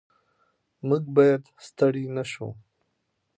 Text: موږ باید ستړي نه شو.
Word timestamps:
موږ 0.87 1.03
باید 1.15 1.43
ستړي 1.67 2.05
نه 2.15 2.23
شو. 2.31 2.49